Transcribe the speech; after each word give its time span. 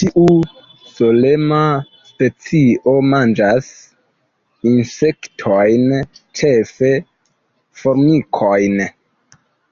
Tiu 0.00 0.24
solema 0.90 1.58
specio 2.10 2.92
manĝas 3.14 3.70
insektojn, 4.74 5.90
ĉefe 6.42 6.92
formikojn. 7.84 8.78